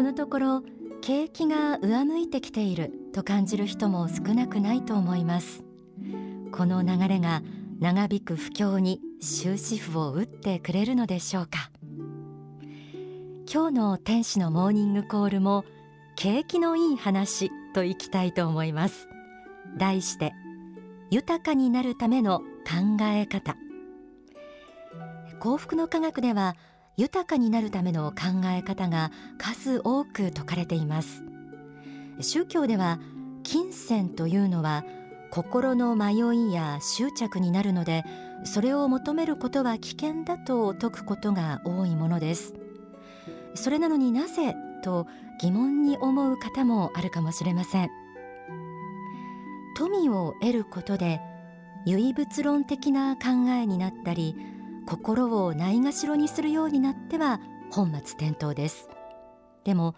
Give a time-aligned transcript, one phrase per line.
[0.00, 0.62] このところ
[1.02, 5.62] 景気が上向いてきていると感じる人も少なくないと思います。
[6.52, 7.42] この流れが
[7.80, 11.70] 長引く不況に終止符を打ってくれるのでしょうか。
[13.52, 15.66] 今日の天使のモーニングコールも
[16.16, 19.06] 景気のいい話といきたいと思います。
[19.76, 20.32] 題して
[21.10, 23.54] 豊かになるための考え方。
[25.40, 26.56] 幸福の科学では
[27.00, 31.24] 豊かになるための考え方が数多く説かれています。
[32.20, 33.00] 宗教では
[33.42, 34.84] 金銭というのは
[35.30, 36.16] 心の迷
[36.50, 38.04] いや執着になるので
[38.44, 42.52] それを求めることは危険だと説くことが多いものです。
[43.54, 44.54] それなのになぜ
[44.84, 45.06] と
[45.40, 47.88] 疑問に思う方もあるかもしれません。
[49.74, 51.22] 富を得ることで
[51.86, 54.49] 唯物論的な考えになったり
[54.90, 58.88] 心をないがしろにするようになっては本末転倒です。
[59.62, 59.94] でも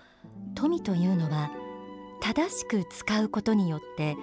[0.55, 1.51] 富というのは
[2.21, 4.17] 正しく使うことによって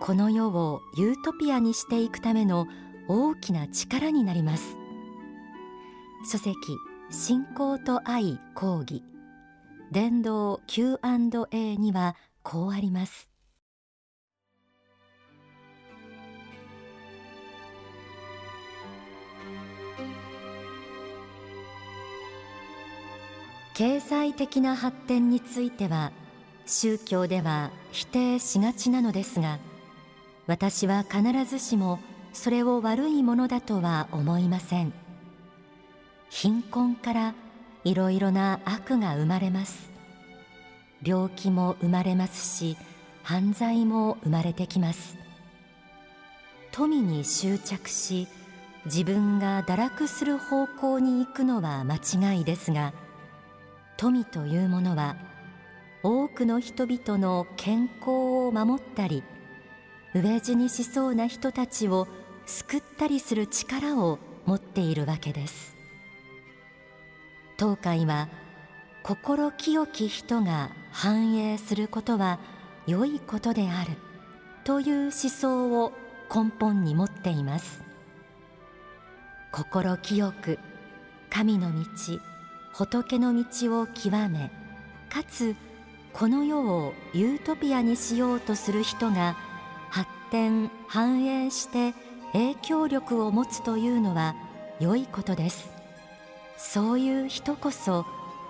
[0.00, 2.66] この世をユートピアにしていくための
[3.08, 4.76] 大きな力になります。
[6.30, 6.54] 書籍
[7.10, 9.02] 信仰と愛講義。
[9.92, 13.31] 伝道 Q&A にはこうあります。
[23.74, 26.12] 経済的な発展については
[26.66, 29.58] 宗教では否定しがちなのですが
[30.46, 31.98] 私は必ずしも
[32.32, 34.92] それを悪いものだとは思いません。
[36.30, 37.34] 貧困から
[37.84, 39.90] いろいろな悪が生まれます。
[41.04, 42.76] 病気も生まれますし
[43.22, 45.16] 犯罪も生まれてきます。
[46.70, 48.28] 富に執着し
[48.86, 51.96] 自分が堕落する方向に行くのは間
[52.32, 52.94] 違いですが
[54.02, 55.14] 富というものは
[56.02, 58.10] 多くの人々の健康
[58.48, 59.22] を守ったり
[60.12, 62.08] 飢え死にしそうな人たちを
[62.44, 65.76] 救ったりする力を持っているわけです。
[67.56, 68.28] 東海は
[69.04, 72.40] 心清き人が繁栄することは
[72.88, 73.92] 良いことである
[74.64, 75.92] という思想を
[76.28, 77.84] 根本に持っています。
[79.52, 80.58] 心清く
[81.30, 82.31] 神の道
[82.72, 84.50] 仏の道を極め
[85.10, 85.54] かつ
[86.12, 89.36] この世をユートピアにしようとする人が
[89.90, 91.94] 発展繁栄して
[92.32, 94.34] 影響力を持つというのは
[94.80, 95.70] 良いことです。
[96.56, 98.06] そういう人こそ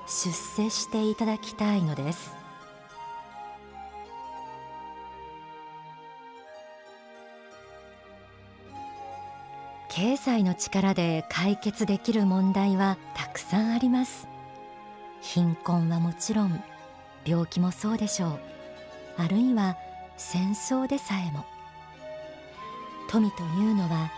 [0.06, 2.41] 出世していただきたいのです。
[9.94, 14.26] 経済の力で解決できる問題はたくさんあります。
[15.20, 16.64] 貧困はもちろん
[17.26, 18.40] 病気もそうでしょう。
[19.18, 19.76] あるいは
[20.16, 21.44] 戦争でさえも。
[23.10, 24.10] 富というのは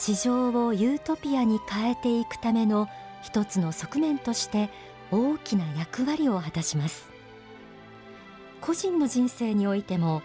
[0.00, 2.88] 地上をユートピアに変えていくための
[3.22, 4.68] 一つの側面として
[5.12, 7.08] 大きな役割を果たします。
[8.60, 10.22] 個人の人生においても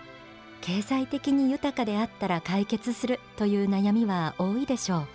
[0.61, 5.07] 経済的に豊かであったら解決するという悩みは多いでしょう。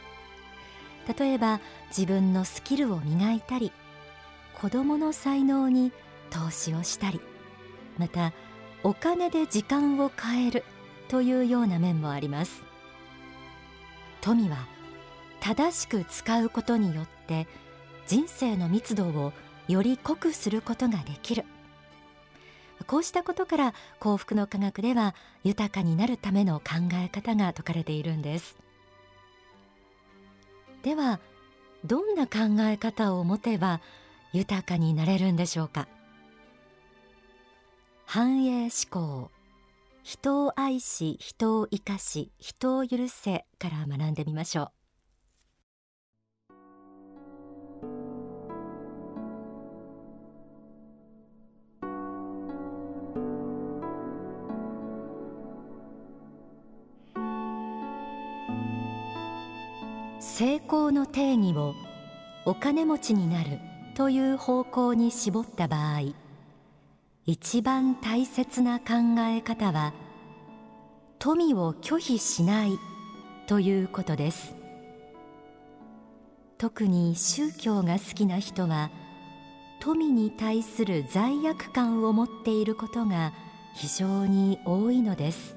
[1.18, 3.72] 例えば自分のスキルを磨いたり
[4.58, 5.92] 子どもの才能に
[6.30, 7.20] 投資をしたり
[7.98, 8.32] また
[8.82, 10.64] お金で時間を変える
[11.08, 12.62] というような面もあります。
[14.20, 14.66] 富は
[15.40, 17.46] 正しく使うことによって
[18.06, 19.32] 人生の密度を
[19.68, 21.44] より濃くすることができる。
[22.86, 28.56] こうしたことから幸福の科学では豊かになるための考え方が説かれているんです。
[30.82, 31.20] では
[31.84, 33.80] どんな考え方を持てば
[34.32, 35.88] 豊かになれるんでしょうか？
[38.06, 39.30] 繁栄思考
[40.02, 44.83] 人を愛し人を生かし人を許せから学んでみましょう。
[60.66, 61.74] 功の定義を
[62.44, 63.58] お金持ちになる
[63.94, 66.14] という方向に絞った場合
[67.26, 69.94] 一番大切な考え方は
[71.18, 72.78] 富を拒否しない
[73.46, 74.54] ということです。
[76.58, 78.90] 特に宗教が好きな人は
[79.80, 83.32] 富に対する罪悪感を持っていることが
[83.74, 85.56] 非常に多いのです。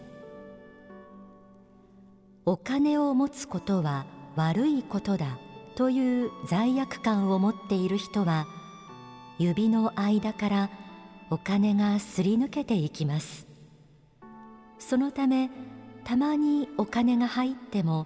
[2.46, 4.06] お金を持つことは
[4.38, 5.40] 悪いことだ
[5.76, 8.46] という罪悪感を持っている人は
[9.40, 10.70] 指の間から
[11.32, 13.48] お金がすり抜けていきます。
[14.78, 15.50] そのため
[16.04, 18.06] たまにお金が入っても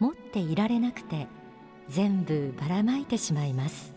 [0.00, 1.28] 持っていられなくて
[1.88, 3.94] 全部ばらまいてしまいます。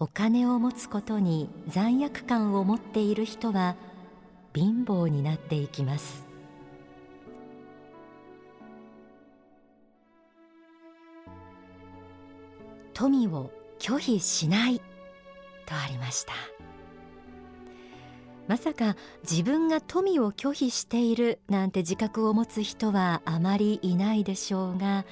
[0.00, 3.76] お金を持つことに罪悪感を持っている人は
[4.54, 6.29] 貧乏になっていきます。
[13.00, 14.78] 富を拒否しない。
[15.64, 16.34] とありました。
[18.46, 25.06] まさか自分が富を拒否しているなんて自覚を持つ人はあまりいないでしょうが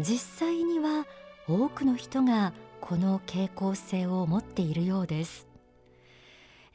[0.00, 1.06] 実際には
[1.46, 5.46] 多くの人がこの傾向性を持っているようです。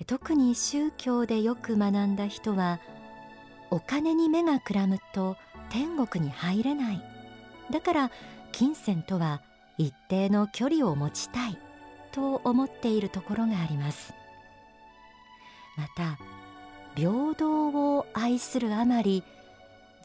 [0.07, 2.80] 特に宗教でよく学んだ人は
[3.69, 5.36] お金に目がくらむと
[5.69, 7.04] 天国に入れない。
[7.69, 8.12] だから
[8.54, 9.42] 金銭とは
[9.77, 11.57] 一定の距離を持ちたい
[12.11, 14.13] と思っているところがあります。
[15.77, 16.19] また
[16.95, 19.23] 平等を愛するあまり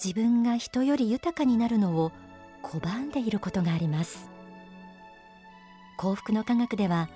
[0.03, 2.13] 自分が人より豊かになるのを
[2.63, 4.31] 拒んでいることがあります。
[5.99, 7.09] 幸福の科学では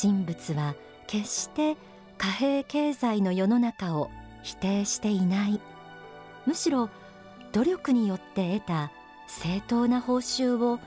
[0.00, 0.74] 神仏は
[1.06, 1.76] 決して
[2.18, 4.10] 貨幣経済の世の中を
[4.42, 5.60] 否定していない。
[6.46, 6.90] むしろ
[7.52, 8.92] 努力によって得た
[9.26, 10.78] 正当な報酬を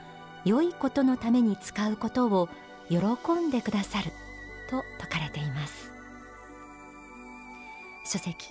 [0.45, 2.49] 良いことのために使うことを
[2.89, 2.97] 喜
[3.33, 4.11] んでくださる。
[4.69, 5.91] と説かれています。
[8.05, 8.47] 書籍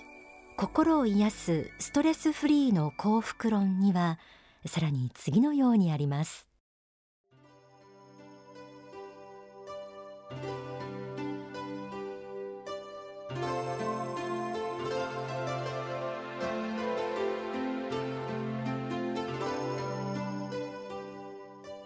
[0.55, 4.19] 心を癒すストレスフリーの幸福論には
[4.65, 6.50] さらに次のようにあります。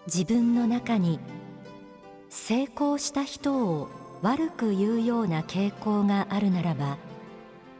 [0.08, 1.20] 自分の中に
[2.30, 3.90] 成功した人を
[4.22, 6.98] 悪く言うような傾向があるならば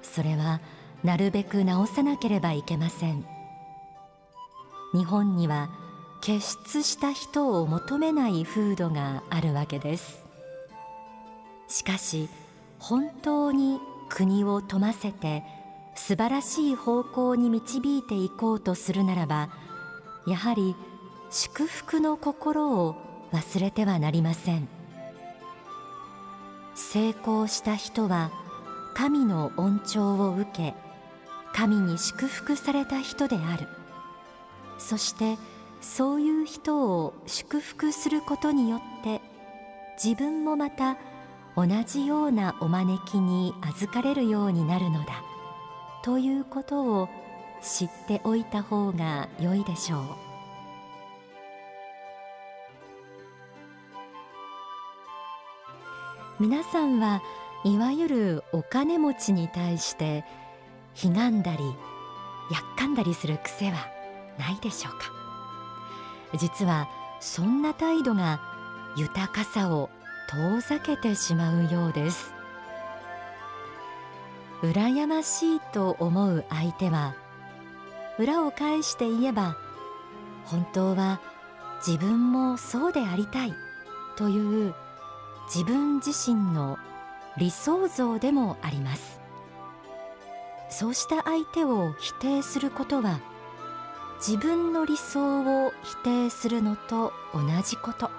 [0.02, 0.62] それは
[1.04, 3.26] なるべく直さなければいけません。
[4.94, 5.70] 日本には
[6.22, 10.26] 傑出した人を求めない風土があるわけです。
[11.68, 12.30] しかし
[12.80, 13.80] 本当に
[14.10, 15.44] 国を富ませて
[15.96, 19.50] 素晴らしい方向に導いていこうとするならば
[20.28, 20.76] やはり
[21.32, 22.96] 祝福の心を
[23.32, 24.68] 忘れてはなりません。
[26.76, 28.32] 成功した人は
[28.94, 30.74] 神の恩寵を受け
[31.54, 33.68] 神に祝福された人である。
[34.78, 35.38] そして
[35.82, 39.22] そういう人を祝福することによって
[40.04, 40.98] 自分もまた
[41.56, 45.24] 同じようなお招きに預かれるようになるのだ。
[46.04, 47.10] ということを
[47.62, 50.25] 知っておいた方が良いでしょう。
[56.38, 57.22] 皆さんは
[57.64, 60.26] いわゆるお金持ちに対して
[60.94, 63.88] ひがんだりやっかんだりする癖は
[64.38, 65.12] ないでしょうか？
[66.38, 66.90] 実は
[67.22, 68.42] そんな態度が
[68.98, 69.90] 豊かさを
[70.30, 72.34] 遠ざけてしまうようです。
[74.62, 77.16] 羨ましいと思う相手は
[78.20, 79.56] 裏を返して言えば
[80.46, 81.22] 本当は
[81.86, 83.54] 自分もそうでありたい
[84.18, 84.74] という
[85.46, 86.78] 自分自身の
[87.38, 89.20] 理想像でもあります。
[90.70, 93.20] そうした相手を否定することは
[94.18, 98.10] 自分の理想を否定するのと同じこと。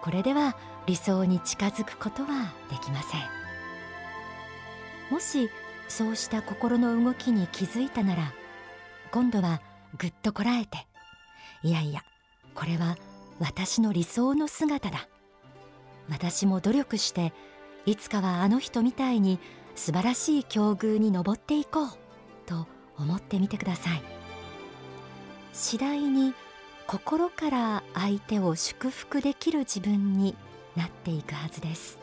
[0.00, 3.20] これでは理想に近づくことはできません。
[5.10, 5.50] もし
[5.88, 8.32] そうした心の動きに気づいたなら
[9.10, 9.60] 今度は
[9.98, 10.86] ぐっとこらえて
[11.64, 12.04] いやいや
[12.54, 12.96] これは
[13.40, 15.08] 私の理想の姿だ。
[16.08, 17.32] 私も努力して
[17.86, 19.40] いつかはあの人みたいに
[19.74, 21.88] 素晴らしい境遇に登っていこう
[22.46, 22.66] と
[22.98, 24.02] 思ってみてください。
[25.52, 26.34] 次第に
[26.86, 30.36] 心から相手を祝福できる自分に
[30.76, 31.98] なっていくはずです。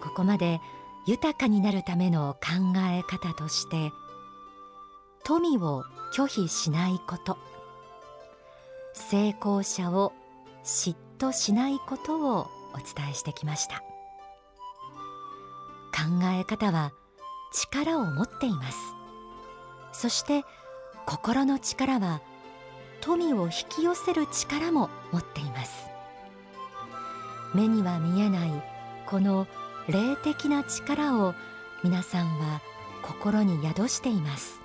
[0.00, 0.60] ここまで
[1.06, 3.92] 豊かになるための考え方として
[5.24, 7.36] 富を拒否しないこと。
[8.94, 10.12] 成功者を
[10.64, 13.82] 嫉妬しないことをお伝えしてきました。
[15.92, 16.92] 考え方は
[17.52, 18.78] 力を持っています。
[19.92, 20.44] そして
[21.06, 22.20] 心の力は
[23.00, 25.88] 富を引き寄せる力も持っています。
[27.54, 28.50] 目には見えない
[29.06, 29.46] この
[29.88, 31.34] 霊的な力を
[31.82, 32.60] 皆さんは
[33.02, 34.60] 心に宿しています。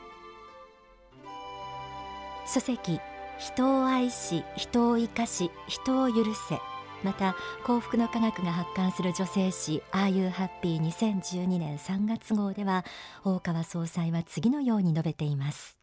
[2.45, 2.99] 書籍
[3.39, 6.59] 人を愛し人を生かし人を許せ。
[7.03, 7.35] また
[7.65, 12.85] 幸福の科学が発刊する女性誌「Are You Happy」2012年3月号では
[13.25, 15.77] 大川総裁は次のように述べています。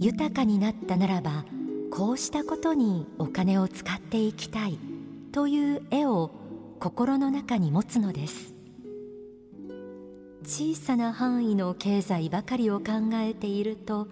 [0.00, 1.44] 豊かになったならば
[1.90, 4.93] こうしたことにお金を使っていきたい。
[5.34, 6.30] という絵を
[6.78, 8.54] 心の中に持つのです。
[10.44, 14.06] 小さな範囲の経済ばかりを考えていると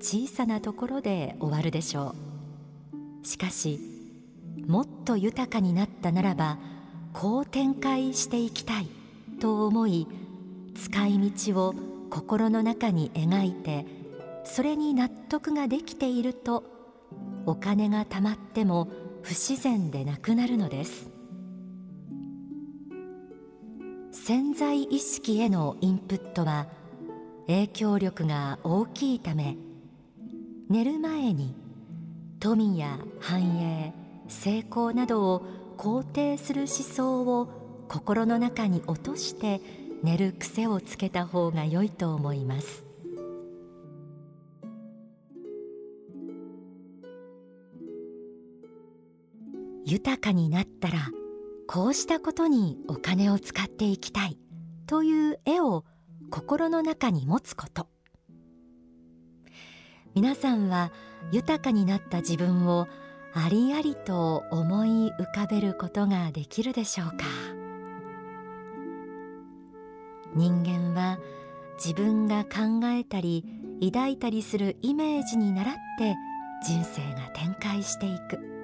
[0.00, 2.16] 小さなところで終わるでしょ
[3.22, 3.24] う。
[3.24, 3.78] しかし
[4.66, 6.58] もっと豊かになったならば
[7.12, 8.88] こう展開していきたい
[9.40, 10.08] と思い
[10.74, 11.74] 使い道を
[12.10, 13.86] 心の中に描いて
[14.42, 16.64] それに納得ができていると
[17.46, 21.10] お金が貯まっても不自然でなくなるのです。
[24.12, 26.68] 潜在意識へのインプットは
[27.48, 29.56] 影響力が大きいため
[30.70, 31.56] 寝る前に
[32.38, 33.92] 富や繁栄
[34.28, 35.44] 成功などを
[35.76, 37.48] 肯定する思想を
[37.88, 39.60] 心の中に落として
[40.04, 42.85] 寝る癖をつけた方が良いと思います。
[49.88, 50.98] 豊かになったら
[51.68, 54.36] こうしたことにお金を使っていきたい
[54.88, 55.84] という絵を
[56.28, 57.86] 心の中に持つこと。
[60.12, 60.90] 皆さんは
[61.30, 62.88] 豊かになった自分を
[63.32, 64.88] ありありと思い
[65.20, 67.24] 浮かべることができるでしょうか？
[70.34, 71.20] 人間は
[71.76, 73.44] 自分が考えたり
[73.80, 76.16] 抱いたりするイメージに倣って
[76.66, 78.55] 人生が展開していく。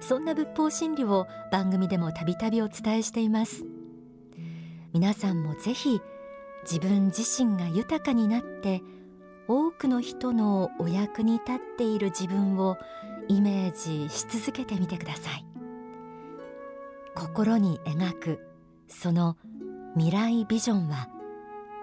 [0.00, 3.64] そんな仏法真理を番組でもたびたびお伝えしています。
[4.92, 6.00] 皆さんもぜひ
[6.62, 8.82] 自分自身が豊かになって
[9.48, 12.76] 多くの人のお役に立っている自分を
[13.28, 15.44] イメージし続けてみてください。
[17.14, 18.48] 心に描く
[18.88, 19.36] その
[19.94, 21.08] 未来ビジョンは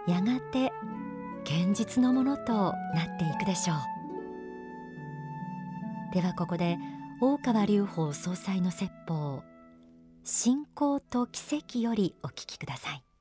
[0.08, 0.72] やがて
[1.44, 3.78] 現実のものとなっていくでしょう。
[6.14, 6.78] ではここで
[7.26, 9.44] 大川隆法総裁の説法
[10.26, 13.13] 信仰と奇跡よりお聞きください。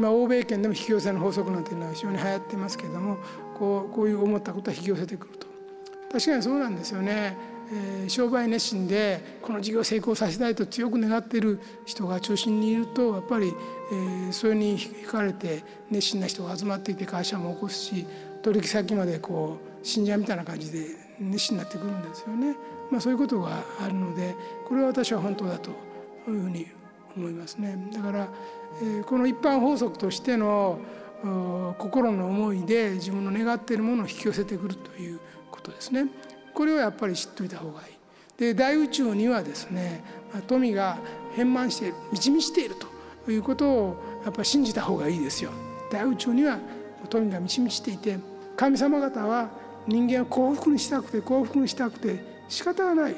[0.00, 3.18] 今欧米圏でも引き寄せの法則なんていうのは非常に流行ってますけれども
[3.58, 5.46] こうこういう思ったことは引き寄せてくると
[6.10, 7.36] 確かにそうなんですよね、
[7.70, 13.52] えー、商売熱心でこの事業成功させたいと強く願っている人が中心にいるとやっぱり、
[13.92, 18.06] えー、それに惹かれて熱心な人が集まってきて会社も起こすし
[18.42, 20.86] 取引先までこう信者みたいな感じで
[21.20, 22.56] 熱心になってくるんですよね。
[22.90, 24.34] まあ、そういうことがあるので
[24.66, 25.74] これは私は本当だとい
[26.28, 26.79] うふうに
[27.16, 27.76] 思いますね。
[27.92, 28.28] だから
[29.04, 30.78] この一般法則としての
[31.78, 36.06] 心の思いで自分の願っているものを引き寄せてくるということですね。
[36.54, 37.94] これをやっぱり知っておいた方がいい。
[38.38, 40.02] で大宇宙にはですね
[40.46, 40.98] 富が
[41.36, 45.50] 変満して満ち満ちているということをやっぱり信じた方がいいですよ。
[45.90, 46.58] 大宇宙には
[47.10, 48.18] 富が満ち満ちていて
[48.56, 49.50] 神様方は
[49.86, 53.16] 人間を幸福にしたくて幸福にしたくて仕方がない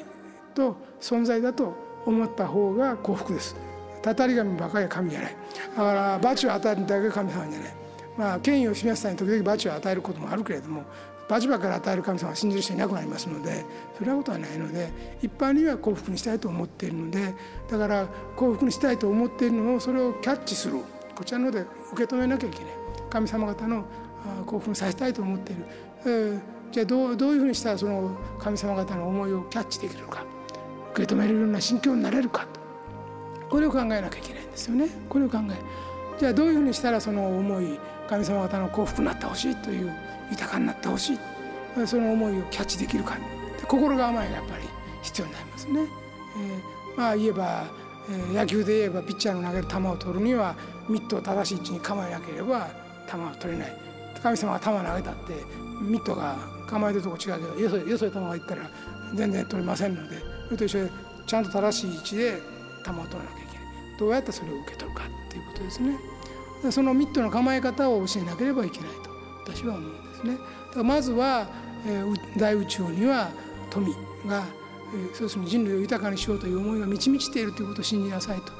[0.53, 1.73] と存在だと
[2.05, 3.55] 思った方が幸福です。
[4.03, 5.35] たたり神ばかりは神じゃない
[5.75, 7.75] だから罰を与えるだけが神様じゃない
[8.17, 10.83] まあ権威を示すために時々罰を与えることもあるけれども
[11.27, 13.65] 罰ばかり与える神様は信じる人いなくなりますので
[13.97, 14.91] それはことはないので
[15.21, 17.33] 一般には幸福にしたいと思っているので
[17.69, 20.75] だから幸福にしたいと思っているのをそれをキャッチする。
[21.15, 22.67] こちらの方で受け止めなきゃいけない。
[23.09, 23.85] 神様方の
[24.45, 25.65] 幸福にさせたいと思っている、
[26.01, 26.41] えー、
[26.71, 30.25] じゃあどうどういうふうにしたらその神様方の思いをキャッチできるのか
[30.93, 32.62] 受け止めるような心境になれるかと。
[33.53, 34.87] これを考えなきゃいけないんですよね。
[35.07, 37.79] これを考えじゃあどういうふうにしたらその思い
[38.09, 39.95] 神様方の幸福になってほしいという
[40.31, 41.17] 豊かになってほしい
[41.85, 43.15] その思いをキャッチできるか。
[43.67, 44.63] 心構えがやっぱり
[45.03, 45.81] 必要になりますね。
[45.81, 47.65] えー、まあ言えば、
[48.09, 50.55] えー、野球で言えばピッチャーの投げる球を取るには
[50.89, 52.71] ミットを正しい位置に構えなければ
[53.07, 53.77] 球は取れない。
[54.23, 55.33] 神様が球投げたって
[55.79, 58.63] ミットが構えてるとこ違うけどよそよそへ球がいったら
[59.13, 60.91] 全然取れませんのでそれと一緒で
[61.27, 62.41] ちゃんと正しい位置で
[62.83, 63.42] 球を取らなきゃ
[63.97, 65.97] どうやってそれを受け取るかっていうことですね。
[66.71, 69.09] そのミットの構え方を教えなければいけないと
[69.51, 70.33] 私は思うんですね。
[70.33, 70.45] だか
[70.77, 71.47] らまずは、
[72.37, 73.29] 大宇宙には
[73.69, 73.85] 富
[74.25, 74.45] が、
[74.93, 78.53] えー、そうするに人類を豊かにしようという思いが満ち満ちているということを信じなさいと。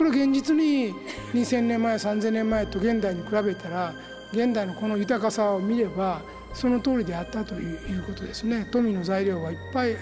[0.00, 0.94] これは現実に
[1.34, 3.94] 2,000年前3,000年前と現代に比べたら
[4.32, 6.22] 現代のこの豊かさを見れば
[6.54, 9.98] その通りであったということですね富の材料がいっぱいあっ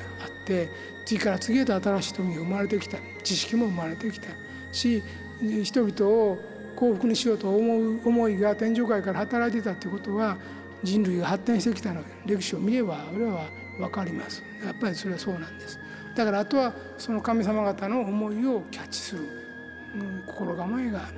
[0.47, 0.71] て
[1.05, 4.29] 次から次へと新しい富が生まれてきた知識も生まれてきた
[4.73, 5.03] し
[5.41, 6.39] 人々を
[6.77, 10.37] 幸福にしようと思う思いが天上界から働いてたっていうことは
[10.83, 13.49] 人類が発展してきたの歴史を見れば俺は
[13.79, 14.43] 分かります。
[14.65, 15.79] やっぱりそれはそうなんです。
[16.15, 19.23] だからあとはその神様方の思いをキャッチする、
[19.95, 21.09] うん、心構えが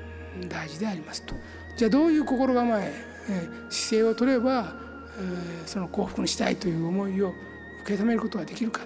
[0.48, 1.34] 大事でありますと。
[1.76, 2.92] じゃあどういう心構え
[3.70, 4.74] 姿勢を取れば、
[5.18, 7.34] えその幸福にしたいという思いを
[7.82, 8.82] 受け止めることができるか。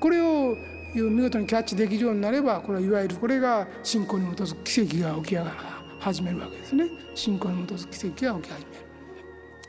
[0.00, 0.56] これを
[0.94, 5.52] いう見事にキャッチできるようになればこれはいわゆるこれが信仰に基づく奇跡が起き上が
[5.98, 8.84] 始めるわけですね信仰に基づく奇跡が起き始める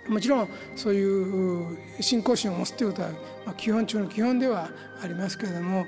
[0.07, 3.09] もちろんそういう信仰心を持つということは、
[3.45, 4.69] ま、基本中の基本では
[5.01, 5.85] ありますけれども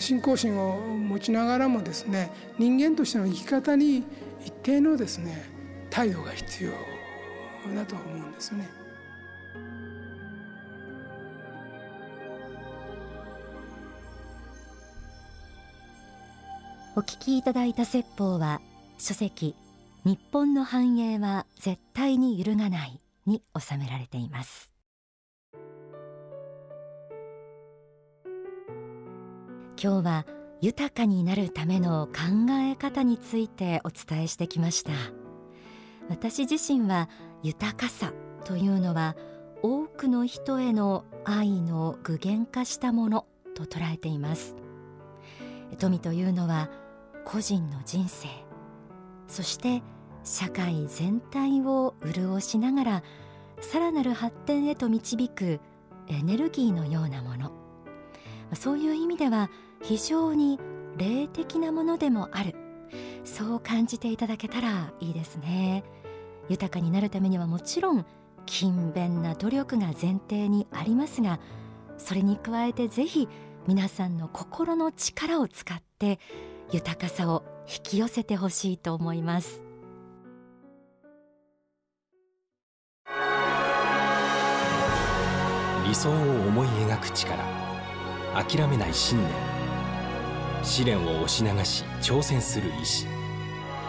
[0.00, 4.04] 信仰心を持ちながらもですね人間としての生き方に
[4.44, 5.44] 一定のですね
[5.90, 6.72] 態度が必要
[7.74, 8.83] だと思うんですよね。
[16.96, 18.60] お聞きいただいた説法は
[18.98, 19.56] 書籍
[20.04, 24.72] 日本の繁栄は絶対に揺るがないに収められています。
[29.76, 30.26] 今日は
[30.60, 34.92] 豊かになるための考え方についてお伝えしてきました。
[36.08, 37.08] 私自身は
[37.42, 38.12] 豊かさ
[38.44, 39.16] というのは
[39.62, 44.54] 多くの人への愛の具現化したものと捉えています。
[45.76, 46.70] 富というのは
[47.24, 48.28] 個人の人生。
[49.28, 49.82] そして
[50.22, 53.02] 社会全体を潤しながら
[53.60, 55.60] さらなる発展へと導く
[56.08, 57.52] エネルギーのようなもの。
[58.54, 59.50] そういう意味では
[59.82, 60.60] 非常に
[60.96, 62.54] 霊的なものでもある。
[63.24, 65.84] そう感じていただけたらいいですね。
[66.48, 68.04] 豊かになるためにはもちろん
[68.46, 71.40] 勤勉な努力が前提にありますが
[71.96, 73.28] それに加えてぜひ
[73.66, 76.18] 皆さんの心の力を使って
[76.72, 79.62] 豊かさを引き寄せてほしいと思います。
[85.86, 87.38] 理想を思い描く力。
[88.34, 89.30] 諦めない信念。
[90.64, 93.06] 試練を押し流し挑戦する意志。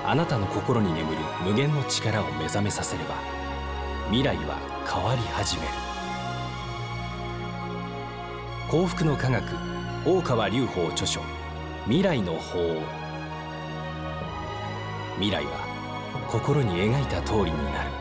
[0.06, 3.16] あなたの心に眠る無限の力を目覚めさせれば
[4.10, 5.68] 未来は変わり始める。
[8.70, 9.44] 幸福の科学
[10.06, 11.45] 大川隆法著書。
[11.88, 12.58] 未来の法
[15.18, 17.92] 未来は心に描いた通りになる。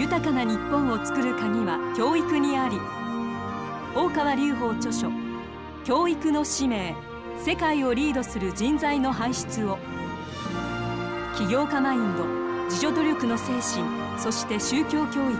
[0.00, 2.80] 豊かな日本を作る鍵は教育にあり
[3.94, 5.08] 大川隆法著書
[5.84, 6.96] 教育の使命
[7.38, 9.78] 世界をリードする人材の輩出を
[11.38, 12.24] 起業家マインド
[12.64, 15.38] 自助努力の精神そして宗教教育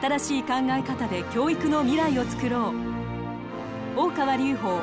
[0.00, 2.91] 新しい考え方で教育の未来を作ろう。
[3.94, 4.80] 大川隆法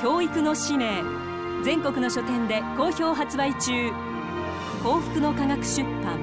[0.00, 1.02] 教育の使命。
[1.64, 3.90] 全国の書店で好評発売中。
[4.84, 6.21] 幸福の科学出版。